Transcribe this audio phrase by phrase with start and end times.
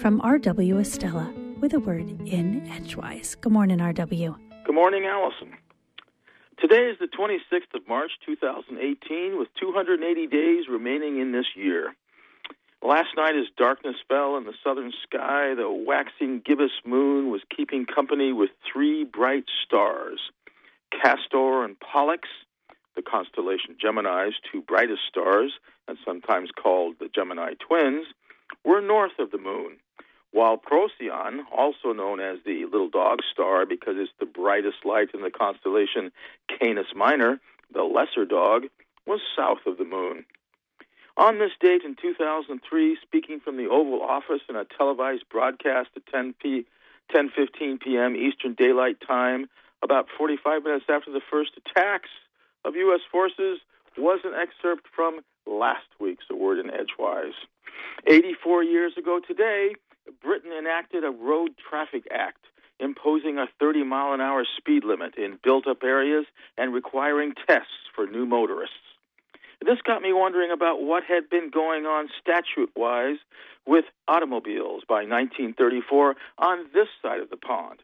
[0.00, 0.76] from R.W.
[0.76, 3.34] Estela with a word in Edgewise.
[3.40, 4.36] Good morning, R.W.
[4.64, 5.52] Good morning, Allison.
[6.58, 11.94] Today is the 26th of March, 2018, with 280 days remaining in this year.
[12.82, 17.86] Last night, as darkness fell in the southern sky, the waxing gibbous moon was keeping
[17.86, 20.20] company with three bright stars
[20.92, 22.28] Castor and Pollux,
[22.94, 25.52] the constellation Gemini's two brightest stars,
[25.88, 28.06] and sometimes called the Gemini twins,
[28.64, 29.78] were north of the moon,
[30.32, 35.22] while Procyon, also known as the little dog star because it's the brightest light in
[35.22, 36.12] the constellation
[36.48, 37.40] Canis Minor,
[37.72, 38.64] the lesser dog,
[39.06, 40.24] was south of the moon.
[41.16, 46.06] On this date in 2003, speaking from the Oval Office in a televised broadcast at
[46.06, 46.66] 10 p.
[47.14, 48.16] 10:15 p.m.
[48.16, 49.48] Eastern Daylight Time,
[49.82, 52.10] about 45 minutes after the first attacks
[52.64, 53.00] of U.S.
[53.10, 53.60] forces,
[53.96, 57.34] was an excerpt from last week's A Word in Edgewise.
[58.06, 59.74] 84 years ago today,
[60.26, 62.44] Britain enacted a Road Traffic Act
[62.80, 66.26] imposing a 30 mile an hour speed limit in built up areas
[66.58, 68.74] and requiring tests for new motorists.
[69.64, 73.18] This got me wondering about what had been going on statute wise
[73.66, 77.78] with automobiles by 1934 on this side of the pond.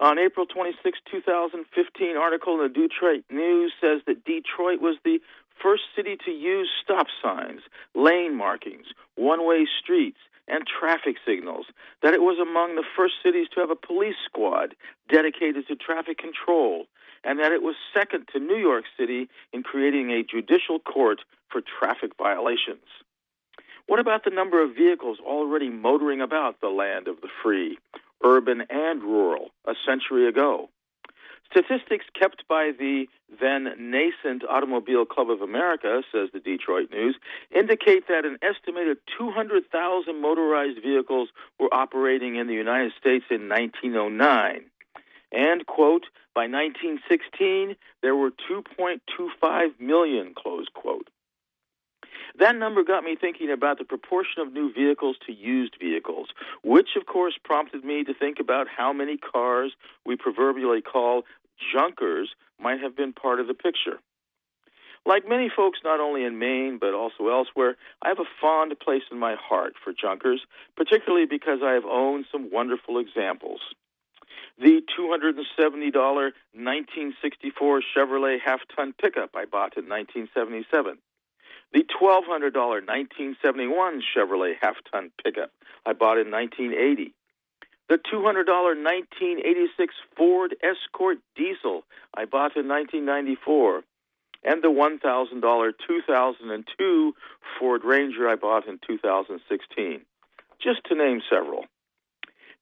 [0.00, 5.18] On April 26, 2015, article in the Detroit News says that Detroit was the
[5.62, 7.60] first city to use stop signs,
[7.94, 10.18] lane markings, one way streets,
[10.50, 11.66] and traffic signals,
[12.02, 14.74] that it was among the first cities to have a police squad
[15.08, 16.86] dedicated to traffic control,
[17.24, 21.60] and that it was second to New York City in creating a judicial court for
[21.60, 22.86] traffic violations.
[23.86, 27.78] What about the number of vehicles already motoring about the land of the free,
[28.24, 30.68] urban and rural, a century ago?
[31.50, 33.06] Statistics kept by the
[33.40, 37.16] then nascent Automobile Club of America, says the Detroit News,
[37.54, 41.28] indicate that an estimated 200,000 motorized vehicles
[41.58, 44.64] were operating in the United States in 1909.
[45.32, 51.08] And, quote, by 1916, there were 2.25 million, close quote.
[52.38, 56.28] That number got me thinking about the proportion of new vehicles to used vehicles,
[56.62, 59.72] which of course prompted me to think about how many cars
[60.06, 61.24] we proverbially call
[61.72, 63.98] junkers might have been part of the picture.
[65.06, 69.04] Like many folks, not only in Maine but also elsewhere, I have a fond place
[69.10, 70.42] in my heart for junkers,
[70.76, 73.60] particularly because I have owned some wonderful examples.
[74.58, 80.98] The $270 1964 Chevrolet half ton pickup I bought in 1977.
[81.72, 85.50] The $1,200 1971 Chevrolet half ton pickup
[85.86, 87.14] I bought in 1980
[87.90, 91.82] the $200 1986 Ford Escort diesel
[92.14, 93.82] I bought in 1994,
[94.44, 97.14] and the $1,000 2002
[97.58, 100.02] Ford Ranger I bought in 2016,
[100.62, 101.64] just to name several.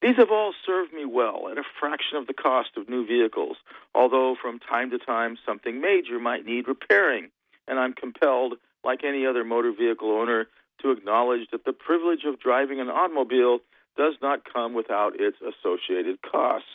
[0.00, 3.58] These have all served me well at a fraction of the cost of new vehicles,
[3.94, 7.28] although from time to time something major might need repairing,
[7.66, 10.46] and I'm compelled, like any other motor vehicle owner,
[10.80, 13.58] to acknowledge that the privilege of driving an automobile
[13.98, 16.68] does not come without its associated costs.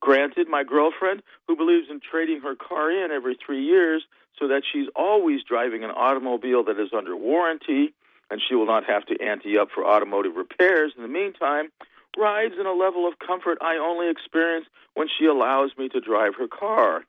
[0.00, 4.04] Granted, my girlfriend, who believes in trading her car in every three years
[4.38, 7.92] so that she's always driving an automobile that is under warranty
[8.30, 11.68] and she will not have to ante up for automotive repairs in the meantime,
[12.16, 16.34] rides in a level of comfort I only experience when she allows me to drive
[16.38, 17.04] her car.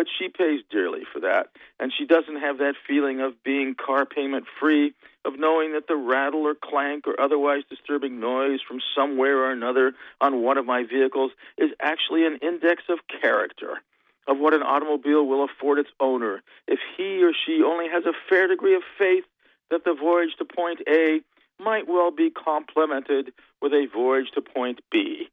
[0.00, 4.06] But she pays dearly for that, and she doesn't have that feeling of being car
[4.06, 4.94] payment free
[5.26, 9.92] of knowing that the rattle or clank or otherwise disturbing noise from somewhere or another
[10.18, 13.82] on one of my vehicles is actually an index of character,
[14.26, 18.16] of what an automobile will afford its owner if he or she only has a
[18.26, 19.24] fair degree of faith
[19.70, 21.20] that the voyage to point A
[21.62, 25.28] might well be complemented with a voyage to point B.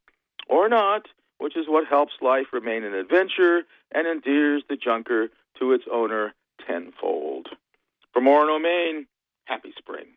[0.50, 1.08] Or not,
[1.48, 3.62] which is what helps life remain an adventure
[3.94, 6.34] and endears the junker to its owner
[6.68, 7.48] tenfold.
[8.12, 9.08] From Orono, Maine,
[9.46, 10.08] happy spring.